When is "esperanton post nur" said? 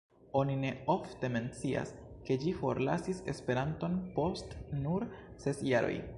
3.35-5.11